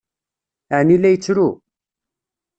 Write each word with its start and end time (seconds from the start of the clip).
Ɛni 0.77 0.95
la 0.99 1.09
yettru? 1.11 1.49